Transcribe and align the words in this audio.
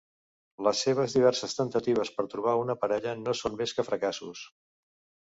Les 0.67 0.79
seves 0.85 1.15
diverses 1.17 1.53
temptatives 1.59 2.11
per 2.15 2.25
trobar 2.31 2.55
una 2.61 2.77
parella 2.87 3.13
no 3.21 3.35
són 3.43 3.59
més 3.61 3.75
que 3.81 3.87
fracassos. 3.91 4.43